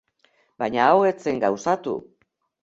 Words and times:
Baina 0.63 0.87
hau 0.93 1.03
ez 1.09 1.13
zen 1.27 1.43
gauzatu. 1.45 1.95